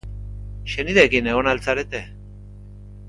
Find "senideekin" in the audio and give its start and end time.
0.75-1.29